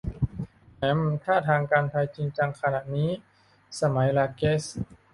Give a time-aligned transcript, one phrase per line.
[0.77, 3.09] แหม ถ้าทางการไทยจริงจังขนาดนี้
[3.79, 4.63] สมัย ราเกซ